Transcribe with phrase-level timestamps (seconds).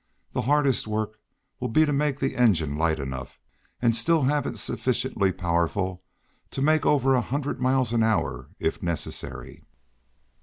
[0.33, 1.19] The hardest work
[1.59, 3.39] will be to make the engine light enough
[3.79, 6.01] and still have it sufficiently powerful
[6.49, 9.63] to make over a hundred miles an hour, if necessary.